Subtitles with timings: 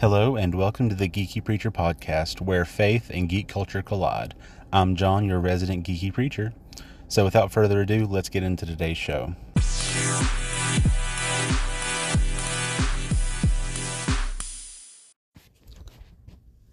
[0.00, 4.34] Hello, and welcome to the Geeky Preacher podcast, where faith and geek culture collide.
[4.72, 6.52] I'm John, your resident geeky preacher.
[7.06, 9.36] So, without further ado, let's get into today's show.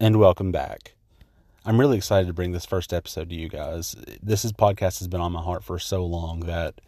[0.00, 0.94] And welcome back.
[1.64, 3.94] I'm really excited to bring this first episode to you guys.
[4.20, 6.80] This is podcast has been on my heart for so long that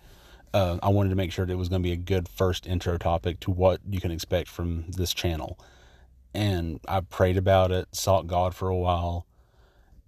[0.53, 2.67] uh, I wanted to make sure that it was going to be a good first
[2.67, 5.61] intro topic to what you can expect from this channel
[6.35, 9.27] and I prayed about it, sought God for a while,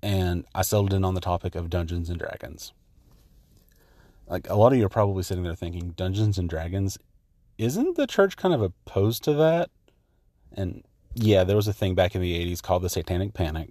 [0.03, 2.73] and I settled in on the topic of Dungeons and Dragons.
[4.29, 6.99] Like a lot of you are probably sitting there thinking, Dungeons and Dragons,
[7.59, 9.71] isn't the church kind of opposed to that?
[10.53, 10.83] And
[11.15, 13.71] yeah, there was a thing back in the 80s called the Satanic Panic.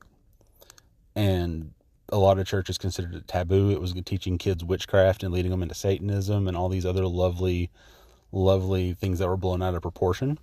[1.13, 1.73] And
[2.09, 3.69] a lot of churches considered it taboo.
[3.69, 7.69] It was teaching kids witchcraft and leading them into Satanism and all these other lovely,
[8.31, 10.39] lovely things that were blown out of proportion.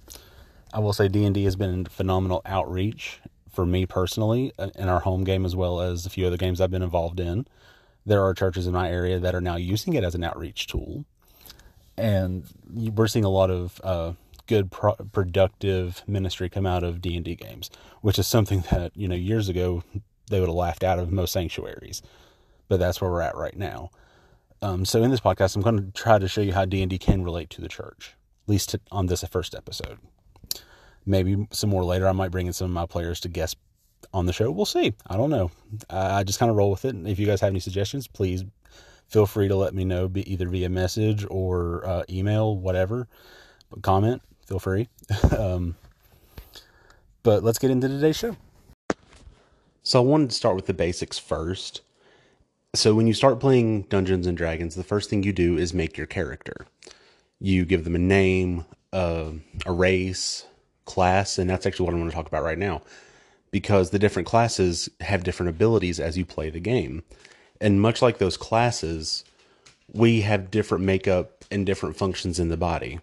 [0.73, 5.01] I will say D&D has been a phenomenal outreach for me personally uh, in our
[5.01, 7.47] home game as well as a few other games I've been involved in.
[8.07, 11.05] There are churches in my area that are now using it as an outreach tool.
[11.97, 14.13] And we're seeing a lot of uh,
[14.47, 17.71] good pro- productive ministry come out of D&D games,
[18.01, 19.85] which is something that, you know, years ago
[20.31, 22.01] they would have laughed out of most sanctuaries.
[22.69, 23.91] But that's where we're at right now.
[24.63, 27.23] Um, so in this podcast, I'm going to try to show you how D&D can
[27.23, 29.99] relate to the church, at least on this first episode
[31.07, 32.09] maybe some more later.
[32.09, 33.57] I might bring in some of my players to guest
[34.13, 34.51] on the show.
[34.51, 34.95] We'll see.
[35.07, 35.51] I don't know.
[35.91, 36.95] I just kind of roll with it.
[37.07, 38.45] If you guys have any suggestions, please
[39.09, 43.09] feel free to let me know, be either via message or uh, email, whatever.
[43.71, 44.89] But comment, feel free.
[45.39, 45.77] um,
[47.23, 48.37] but let's get into today's show.
[49.83, 51.83] So I wanted to start with the basics first.
[52.75, 55.97] So when you start playing Dungeons and Dragons, the first thing you do is make
[55.97, 56.67] your character.
[57.39, 59.33] You give them a name, uh,
[59.67, 60.47] a race,
[60.85, 62.83] class, and that's actually what I want to talk about right now.
[63.51, 67.03] Because the different classes have different abilities as you play the game.
[67.61, 69.25] And much like those classes,
[69.93, 73.01] we have different makeup and different functions in the body.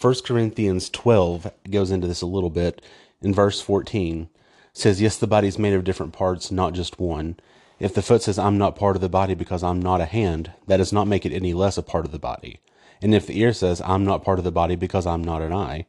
[0.00, 2.80] 1 Corinthians 12 goes into this a little bit.
[3.20, 4.28] In verse 14,
[4.72, 7.36] says, Yes, the body is made of different parts, not just one.
[7.80, 10.52] If the foot says, I'm not part of the body because I'm not a hand,
[10.66, 12.60] that does not make it any less a part of the body.
[13.00, 15.52] And if the ear says, I'm not part of the body because I'm not an
[15.52, 15.86] eye,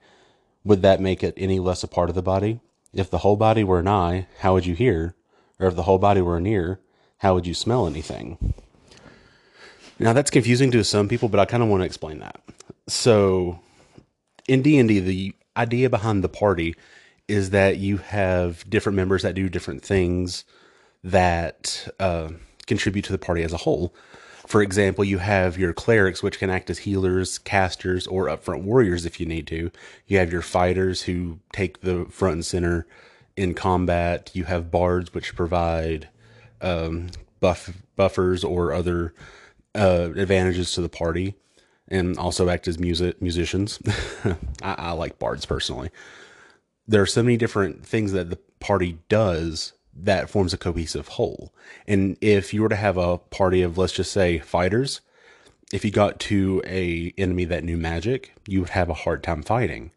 [0.63, 2.59] would that make it any less a part of the body?
[2.93, 5.15] If the whole body were an eye, how would you hear?
[5.59, 6.79] Or if the whole body were an ear,
[7.17, 8.53] how would you smell anything?
[9.99, 12.41] Now that's confusing to some people, but I kind of want to explain that.
[12.87, 13.59] So
[14.47, 16.75] in D&D, the idea behind the party
[17.27, 20.45] is that you have different members that do different things
[21.03, 22.29] that uh,
[22.65, 23.93] contribute to the party as a whole.
[24.49, 29.05] For example, you have your clerics, which can act as healers, casters, or upfront warriors
[29.05, 29.69] if you need to.
[30.07, 32.87] You have your fighters who take the front and center
[33.37, 34.31] in combat.
[34.33, 36.09] You have bards, which provide
[36.61, 39.13] um, buff buffers or other
[39.75, 41.35] uh, advantages to the party,
[41.87, 43.79] and also act as music musicians.
[44.63, 45.91] I, I like bards personally.
[46.87, 49.73] There are so many different things that the party does
[50.05, 51.53] that forms a cohesive whole.
[51.87, 55.01] And if you were to have a party of let's just say fighters,
[55.71, 59.43] if you got to a enemy that knew magic, you would have a hard time
[59.43, 59.91] fighting.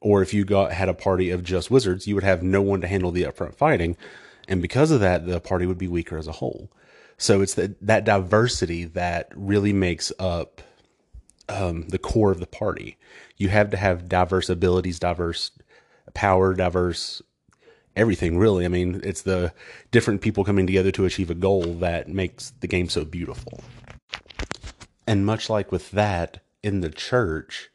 [0.00, 2.80] Or if you got had a party of just wizards, you would have no one
[2.80, 3.96] to handle the upfront fighting,
[4.48, 6.70] and because of that, the party would be weaker as a whole.
[7.18, 10.62] So it's that that diversity that really makes up
[11.48, 12.96] um, the core of the party.
[13.36, 15.50] You have to have diverse abilities, diverse
[16.14, 17.22] power, diverse
[18.00, 18.64] everything really.
[18.64, 19.52] I mean, it's the
[19.90, 23.60] different people coming together to achieve a goal that makes the game so beautiful.
[25.06, 27.68] And much like with that in the church,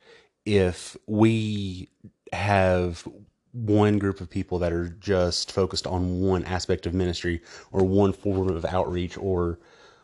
[0.44, 1.90] if we
[2.34, 3.08] have
[3.52, 8.12] one group of people that are just focused on one aspect of ministry or one
[8.12, 9.60] form of outreach or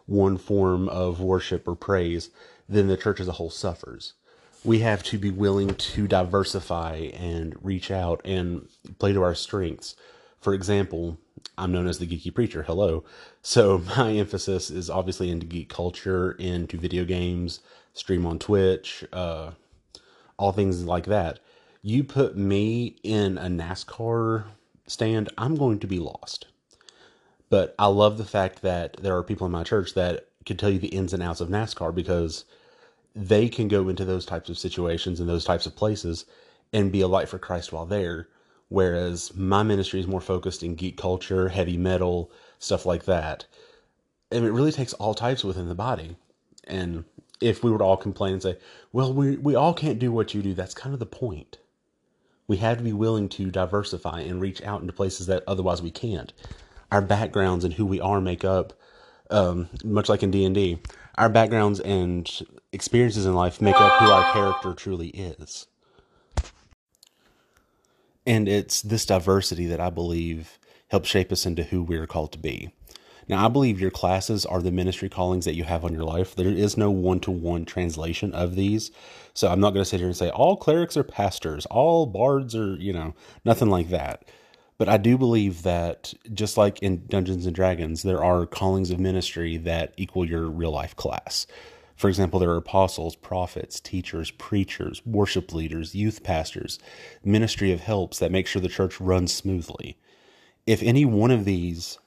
[0.06, 2.30] one form of worship or praise,
[2.70, 4.14] then the church as a whole suffers.
[4.64, 8.68] We have to be willing to diversify and reach out and
[9.00, 9.96] play to our strengths.
[10.40, 11.18] For example,
[11.58, 12.64] I'm known as the geeky preacher.
[12.64, 13.04] Hello.
[13.42, 17.60] So my emphasis is obviously into geek culture, into video games,
[17.94, 19.52] stream on Twitch, uh,
[20.38, 21.40] all things like that.
[21.82, 24.46] You put me in a NASCAR
[24.86, 26.48] stand, I'm going to be lost.
[27.50, 30.70] But I love the fact that there are people in my church that can tell
[30.70, 32.46] you the ins and outs of NASCAR because
[33.16, 36.26] they can go into those types of situations and those types of places
[36.74, 38.28] and be a light for Christ while there.
[38.70, 43.46] Whereas my ministry is more focused in geek culture, heavy metal, stuff like that.
[44.32, 46.16] And it really takes all types within the body.
[46.66, 47.04] And
[47.42, 48.58] if we were to all complain and say,
[48.94, 51.58] well, we, we all can't do what you do, that's kind of the point.
[52.48, 55.92] We have to be willing to diversify and reach out into places that otherwise we
[55.92, 56.32] can't.
[56.92, 58.74] Our backgrounds and who we are make up,
[59.30, 60.80] um, much like in D and D,
[61.16, 62.30] our backgrounds and
[62.74, 65.68] experiences in life make up who our character truly is.
[68.26, 70.60] And it's this diversity that I believe
[70.90, 72.72] helps shape us into who we're called to be.
[73.28, 76.36] Now, I believe your classes are the ministry callings that you have on your life.
[76.36, 78.92] There is no one to one translation of these.
[79.34, 82.56] So I'm not going to sit here and say all clerics are pastors, all bards
[82.56, 83.14] are, you know,
[83.46, 84.26] nothing like that.
[84.78, 89.00] But I do believe that just like in Dungeons and Dragons, there are callings of
[89.00, 91.48] ministry that equal your real life class.
[92.02, 96.80] For example, there are apostles, prophets, teachers, preachers, worship leaders, youth pastors,
[97.24, 100.00] ministry of helps that make sure the church runs smoothly.
[100.66, 102.00] If any one of these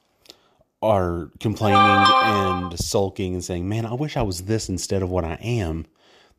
[0.81, 5.23] are complaining and sulking and saying, Man, I wish I was this instead of what
[5.23, 5.85] I am,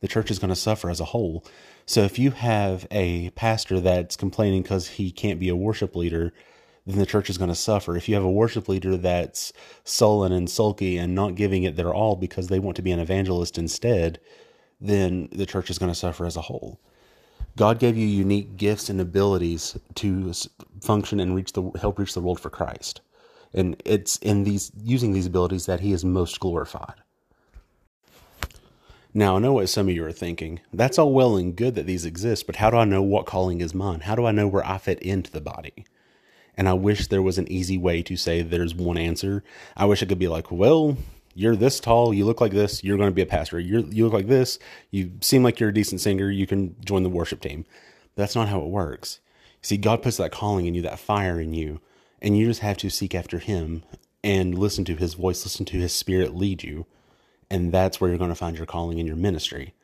[0.01, 1.43] the church is going to suffer as a whole.
[1.87, 6.35] So if you have a pastor that's complaining because he can't be a worship leader,
[6.87, 7.97] then the church is going to suffer.
[7.97, 9.53] If you have a worship leader that's
[9.85, 13.01] sullen and sulky and not giving it their all because they want to be an
[13.01, 14.21] evangelist instead,
[14.81, 16.81] then the church is going to suffer as a whole.
[17.57, 20.33] God gave you unique gifts and abilities to
[20.83, 23.01] function and reach the help reach the world for Christ.
[23.55, 26.95] And it's in these using these abilities that he is most glorified.
[29.15, 30.61] Now, I know what some of you are thinking.
[30.75, 33.63] That's all well and good that these exist, but how do I know what calling
[33.63, 34.01] is mine?
[34.01, 35.87] How do I know where I fit into the body?
[36.57, 39.45] And I wish there was an easy way to say there's one answer.
[39.77, 40.97] I wish it could be like, well,
[41.35, 43.61] you're this tall, you look like this, you're going to be a pastor.
[43.61, 44.59] you you look like this,
[44.91, 47.67] you seem like you're a decent singer, you can join the worship team.
[48.15, 49.21] That's not how it works.
[49.61, 51.81] See, God puts that calling in you, that fire in you,
[52.23, 53.83] and you just have to seek after him
[54.25, 56.87] and listen to his voice, listen to his spirit lead you.
[57.51, 59.75] And that's where you're going to find your calling in your ministry.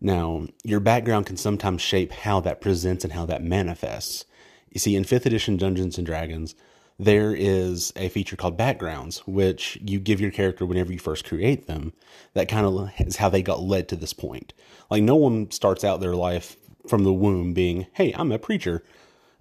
[0.00, 4.24] Now, your background can sometimes shape how that presents and how that manifests.
[4.74, 6.56] You see, in 5th edition Dungeons and Dragons,
[6.98, 11.68] there is a feature called backgrounds, which you give your character whenever you first create
[11.68, 11.92] them.
[12.34, 14.52] That kind of is how they got led to this point.
[14.90, 16.56] Like, no one starts out their life
[16.88, 18.82] from the womb being, hey, I'm a preacher.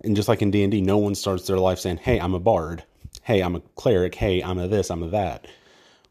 [0.04, 2.84] And just like in D&D, no one starts their life saying, "Hey, I'm a bard.
[3.24, 4.16] Hey, I'm a cleric.
[4.16, 5.48] Hey, I'm a this, I'm a that."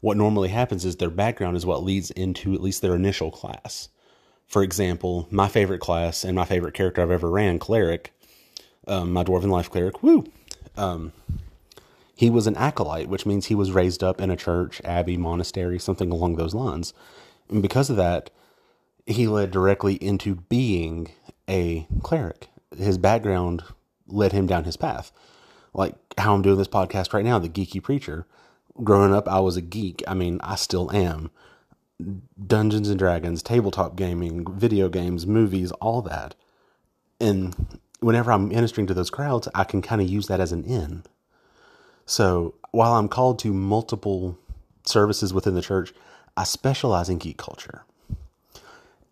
[0.01, 3.87] What normally happens is their background is what leads into at least their initial class.
[4.47, 8.12] For example, my favorite class and my favorite character I've ever ran, cleric,
[8.87, 10.25] um, my dwarven life cleric, woo.
[10.75, 11.13] Um,
[12.15, 15.79] he was an acolyte, which means he was raised up in a church, abbey, monastery,
[15.79, 16.93] something along those lines.
[17.49, 18.29] And because of that,
[19.05, 21.11] he led directly into being
[21.49, 22.47] a cleric.
[22.77, 23.63] His background
[24.07, 25.11] led him down his path.
[25.73, 28.25] Like how I'm doing this podcast right now, the geeky preacher.
[28.83, 30.03] Growing up, I was a geek.
[30.07, 31.29] I mean, I still am.
[32.45, 36.35] Dungeons and Dragons, tabletop gaming, video games, movies, all that.
[37.19, 40.63] And whenever I'm ministering to those crowds, I can kind of use that as an
[40.63, 41.03] in.
[42.05, 44.37] So while I'm called to multiple
[44.85, 45.93] services within the church,
[46.35, 47.83] I specialize in geek culture.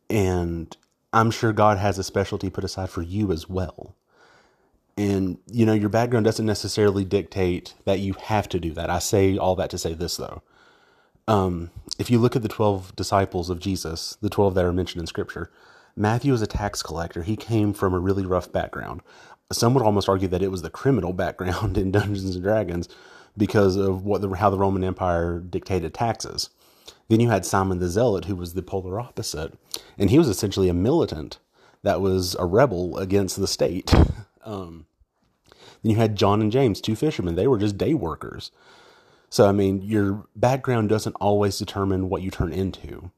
[0.09, 0.75] And
[1.13, 3.95] I'm sure God has a specialty put aside for you as well.
[4.97, 8.89] And, you know, your background doesn't necessarily dictate that you have to do that.
[8.89, 10.41] I say all that to say this, though.
[11.27, 15.01] Um, if you look at the 12 disciples of Jesus, the 12 that are mentioned
[15.01, 15.49] in Scripture,
[16.01, 17.21] Matthew is a tax collector.
[17.21, 19.01] He came from a really rough background.
[19.51, 22.89] Some would almost argue that it was the criminal background in Dungeons and Dragons
[23.38, 26.50] because of what the, how the Roman Empire dictated taxes.
[27.08, 29.53] Then you had Simon the Zealot, who was the polar opposite,
[29.96, 31.38] and he was essentially a militant
[31.84, 33.93] that was a rebel against the state.
[34.43, 34.88] Um,
[35.84, 37.36] then you had John and James, two fishermen.
[37.36, 38.50] They were just day workers.
[39.29, 43.12] So, I mean, your background doesn't always determine what you turn into.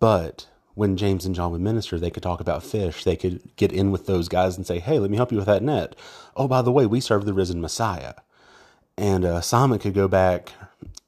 [0.00, 3.04] But when James and John would minister, they could talk about fish.
[3.04, 5.46] They could get in with those guys and say, hey, let me help you with
[5.46, 5.94] that net.
[6.36, 8.14] Oh, by the way, we serve the risen Messiah.
[8.96, 10.52] And uh, Simon could go back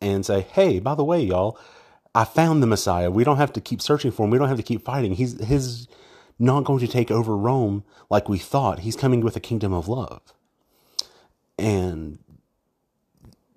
[0.00, 1.59] and say, hey, by the way, y'all,
[2.14, 3.11] I found the Messiah.
[3.11, 4.30] We don't have to keep searching for him.
[4.30, 5.14] We don't have to keep fighting.
[5.14, 5.88] He's his
[6.38, 8.80] not going to take over Rome like we thought.
[8.80, 10.21] He's coming with a kingdom of love.
[11.59, 12.18] And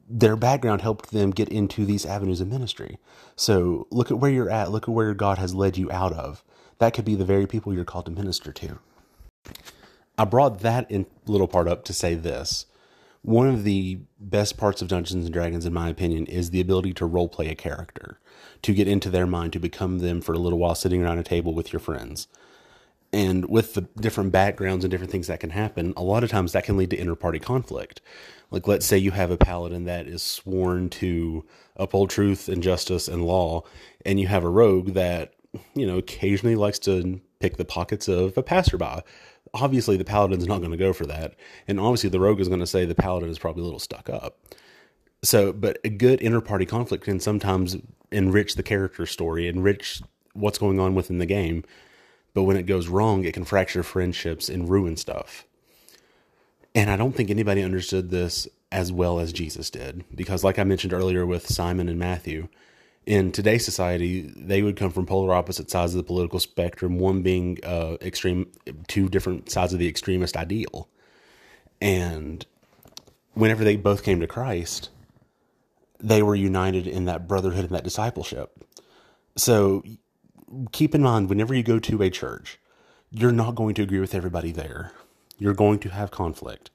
[0.10, 2.98] their background helped them get into these avenues of ministry.
[3.36, 4.72] So look at where you're at.
[4.72, 6.44] Look at where God has led you out of.
[6.80, 8.80] That could be the very people you're called to minister to.
[10.18, 12.66] I brought that in little part up to say this.
[13.22, 16.94] One of the best parts of Dungeons and Dragons, in my opinion, is the ability
[16.94, 18.20] to role play a character,
[18.62, 21.24] to get into their mind, to become them for a little while sitting around a
[21.24, 22.28] table with your friends.
[23.18, 26.52] And with the different backgrounds and different things that can happen, a lot of times
[26.52, 28.00] that can lead to inter party conflict.
[28.52, 31.44] Like, let's say you have a paladin that is sworn to
[31.78, 33.64] uphold truth and justice and law,
[34.06, 35.34] and you have a rogue that,
[35.74, 39.02] you know, occasionally likes to pick the pockets of a passerby.
[39.52, 41.34] Obviously, the paladin's not going to go for that,
[41.68, 44.12] and obviously, the rogue is going to say the paladin is probably a little stuck
[44.12, 44.38] up.
[45.24, 47.78] So, but a good inter-party conflict can sometimes
[48.12, 51.64] enrich the character story, enrich what's going on within the game.
[52.38, 55.48] But when it goes wrong, it can fracture friendships and ruin stuff.
[56.76, 60.64] And I don't think anybody understood this as well as Jesus did, because, like I
[60.64, 62.48] mentioned earlier with Simon and Matthew,
[63.08, 67.24] in today's society, they would come from polar opposite sides of the political spectrum, one
[67.24, 68.52] being uh, extreme,
[68.88, 70.88] two different sides of the extremist ideal.
[71.82, 72.46] And
[73.34, 74.92] whenever they both came to Christ,
[76.00, 78.64] they were united in that brotherhood and that discipleship.
[79.36, 79.82] So
[80.72, 82.60] keep in mind, whenever you go to a church,
[83.12, 84.92] you're not going to agree with everybody there.
[85.38, 86.70] You're going to have conflict.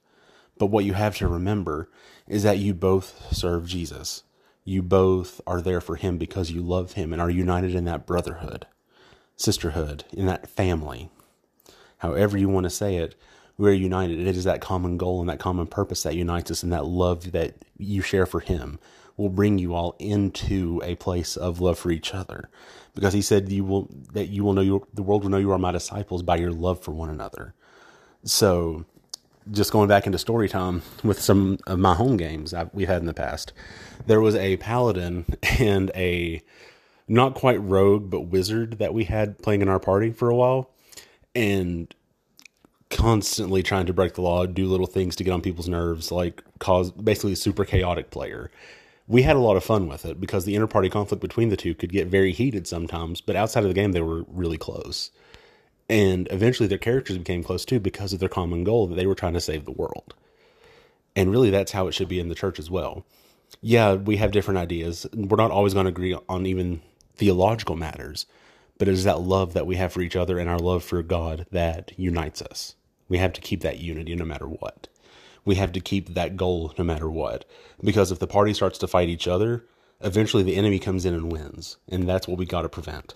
[0.57, 1.89] But what you have to remember
[2.27, 4.23] is that you both serve Jesus
[4.65, 8.05] you both are there for him because you love him and are united in that
[8.05, 8.65] brotherhood,
[9.35, 11.09] sisterhood, in that family.
[11.97, 13.15] However, you want to say it,
[13.57, 14.19] we're united.
[14.19, 17.31] It is that common goal and that common purpose that unites us, and that love
[17.33, 18.79] that you share for him
[19.17, 22.49] will bring you all into a place of love for each other.
[22.95, 25.51] Because he said you will that you will know you the world will know you
[25.51, 27.53] are my disciples by your love for one another.
[28.23, 28.85] So
[29.51, 33.01] just going back into story time with some of my home games I've, we've had
[33.01, 33.51] in the past,
[34.05, 35.25] there was a paladin
[35.59, 36.41] and a
[37.07, 40.69] not quite rogue but wizard that we had playing in our party for a while,
[41.35, 41.93] and
[42.89, 46.43] constantly trying to break the law, do little things to get on people's nerves, like
[46.59, 48.51] cause basically a super chaotic player.
[49.07, 51.75] We had a lot of fun with it because the inter-party conflict between the two
[51.75, 55.11] could get very heated sometimes, but outside of the game they were really close.
[55.89, 59.15] And eventually their characters became close too because of their common goal that they were
[59.15, 60.13] trying to save the world.
[61.15, 63.05] And really, that's how it should be in the church as well.
[63.61, 65.05] Yeah, we have different ideas.
[65.13, 66.81] We're not always going to agree on even
[67.15, 68.25] theological matters,
[68.77, 71.03] but it is that love that we have for each other and our love for
[71.03, 72.75] God that unites us.
[73.09, 74.87] We have to keep that unity no matter what.
[75.45, 77.45] We have to keep that goal no matter what.
[77.83, 79.65] Because if the party starts to fight each other,
[80.01, 81.77] eventually the enemy comes in and wins.
[81.89, 83.15] And that's what we got to prevent.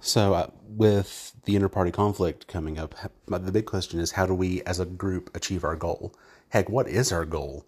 [0.00, 2.94] So, uh, with the inter-party conflict coming up,
[3.28, 6.14] the big question is how do we as a group achieve our goal?
[6.48, 7.66] Heck, what is our goal?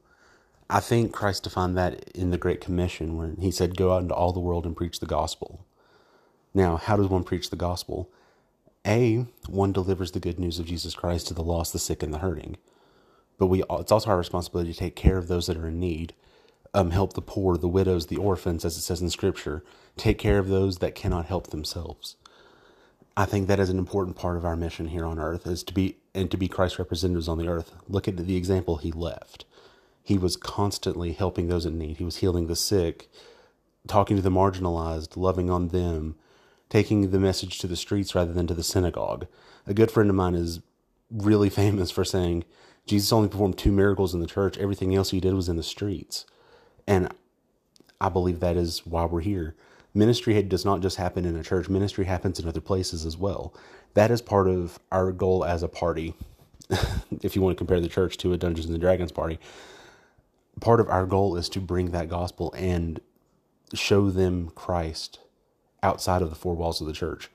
[0.69, 4.15] I think Christ defined that in the Great Commission when he said, Go out into
[4.15, 5.65] all the world and preach the gospel.
[6.55, 8.11] Now, how does one preach the gospel?
[8.87, 12.13] A, one delivers the good news of Jesus Christ to the lost, the sick, and
[12.13, 12.57] the hurting.
[13.39, 16.15] But we, it's also our responsibility to take care of those that are in need,
[16.73, 19.65] um, help the poor, the widows, the orphans, as it says in Scripture,
[19.97, 22.17] take care of those that cannot help themselves.
[23.17, 25.75] I think that is an important part of our mission here on earth is to
[25.75, 27.73] be and to be Christ's representatives on the earth.
[27.89, 29.45] Look at the example he left.
[30.03, 31.97] He was constantly helping those in need.
[31.97, 33.09] He was healing the sick,
[33.87, 36.17] talking to the marginalized, loving on them,
[36.75, 39.29] taking the message to the streets rather than to the synagogue.
[39.65, 40.61] A good friend of mine is
[41.09, 42.43] really famous for saying
[42.85, 44.59] Jesus only performed two miracles in the church.
[44.59, 46.27] Everything else he did was in the streets.
[46.85, 47.15] And
[48.01, 49.55] I believe that is why we're here
[49.97, 53.55] ministry does not just happen in a church, ministry happens in other places as well.
[53.95, 56.15] That is part of our goal as a party.
[57.23, 59.39] if you want to compare the church to a Dungeons and Dragons party,
[60.61, 63.01] part of our goal is to bring that gospel and
[63.73, 65.21] show them Christ
[65.85, 67.31] outside of the four walls of the church.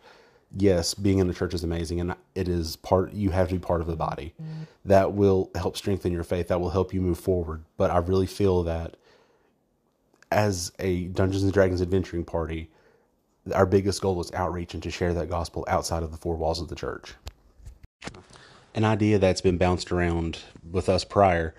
[0.58, 3.60] Yes, being in the church is amazing and it is part you have to be
[3.60, 4.34] part of the body.
[4.84, 7.63] That will help strengthen your faith, that will help you move forward.
[7.77, 8.98] But I really feel that
[10.32, 12.70] as a Dungeons and Dragons adventuring party,
[13.53, 16.60] our biggest goal is outreach and to share that gospel outside of the four walls
[16.60, 17.13] of the church.
[18.74, 20.39] An idea that's been bounced around
[20.70, 21.53] with us prior,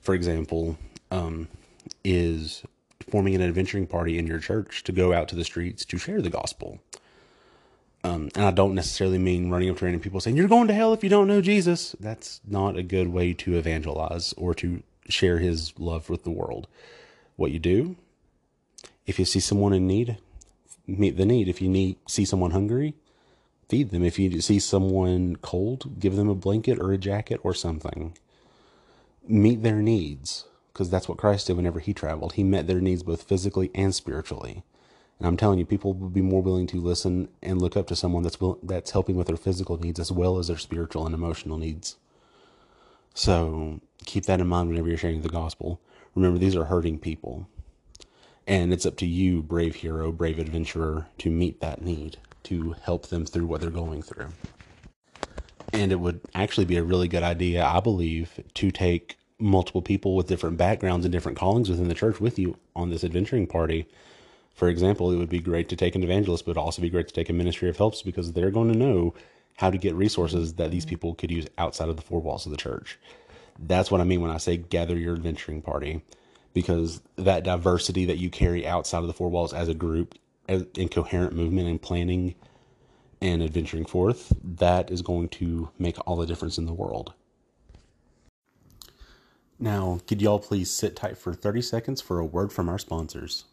[0.00, 0.78] for example,
[1.10, 1.48] um,
[2.04, 2.64] is
[3.02, 6.22] forming an adventuring party in your church to go out to the streets to share
[6.22, 6.80] the gospel.
[8.04, 10.74] Um, and I don't necessarily mean running up to random people saying, You're going to
[10.74, 11.94] hell if you don't know Jesus.
[12.00, 16.66] That's not a good way to evangelize or to share his love with the world.
[17.36, 17.96] What you do
[19.06, 20.18] if you see someone in need,
[20.86, 21.48] meet the need.
[21.48, 22.94] If you need see someone hungry,
[23.68, 24.04] feed them.
[24.04, 28.16] If you see someone cold, give them a blanket or a jacket or something.
[29.26, 32.34] Meet their needs because that's what Christ did whenever he traveled.
[32.34, 34.62] He met their needs both physically and spiritually.
[35.18, 37.96] And I'm telling you, people will be more willing to listen and look up to
[37.96, 41.14] someone that's will, that's helping with their physical needs as well as their spiritual and
[41.14, 41.96] emotional needs.
[43.14, 45.80] So keep that in mind whenever you're sharing the gospel.
[46.14, 47.46] Remember, these are hurting people.
[48.46, 53.06] And it's up to you, brave hero, brave adventurer, to meet that need, to help
[53.06, 54.28] them through what they're going through.
[55.72, 60.14] And it would actually be a really good idea, I believe, to take multiple people
[60.16, 63.86] with different backgrounds and different callings within the church with you on this adventuring party.
[64.54, 67.14] For example, it would be great to take an evangelist, but also be great to
[67.14, 69.14] take a ministry of helps because they're going to know
[69.56, 72.52] how to get resources that these people could use outside of the four walls of
[72.52, 72.98] the church.
[73.58, 76.02] That's what I mean when I say gather your adventuring party,
[76.54, 80.14] because that diversity that you carry outside of the four walls as a group,
[80.48, 82.34] in coherent movement and planning
[83.20, 87.14] and adventuring forth, that is going to make all the difference in the world.
[89.62, 93.44] Now, could y'all please sit tight for 30 seconds for a word from our sponsors?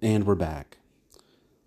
[0.00, 0.76] And we're back.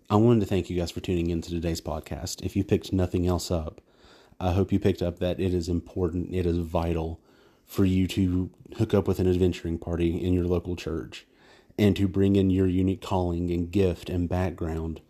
[0.08, 2.42] I wanted to thank you guys for tuning in to today's podcast.
[2.42, 3.82] If you picked nothing else up,
[4.40, 7.20] I hope you picked up that it is important, it is vital
[7.66, 8.48] for you to
[8.78, 11.26] hook up with an adventuring party in your local church
[11.78, 15.02] and to bring in your unique calling and gift and background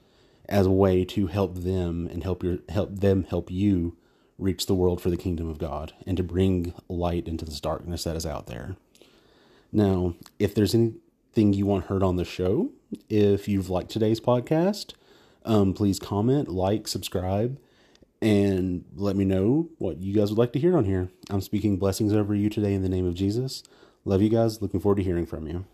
[0.48, 3.96] as a way to help them and help your help them help you
[4.38, 8.04] reach the world for the kingdom of God and to bring light into this darkness
[8.04, 8.76] that is out there.
[9.72, 12.70] Now, if there's anything you want heard on the show,
[13.08, 14.94] if you've liked today's podcast,
[15.44, 17.58] um, please comment, like, subscribe,
[18.20, 21.10] and let me know what you guys would like to hear on here.
[21.30, 23.62] I'm speaking blessings over you today in the name of Jesus.
[24.04, 24.62] Love you guys.
[24.62, 25.64] Looking forward to hearing from you.